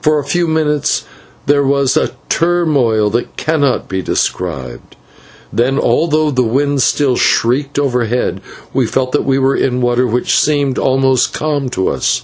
[0.00, 1.04] For a few minutes
[1.44, 4.96] there was a turmoil that cannot be described;
[5.52, 8.40] then, although the wind still shrieked overhead,
[8.72, 12.22] we felt that we were in water which seemed almost calm to us.